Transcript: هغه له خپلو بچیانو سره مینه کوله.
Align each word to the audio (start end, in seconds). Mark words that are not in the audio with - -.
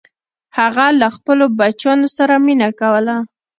هغه 0.57 0.85
له 0.99 1.07
خپلو 1.15 1.45
بچیانو 1.59 2.07
سره 2.17 2.33
مینه 2.45 2.69
کوله. 2.79 3.15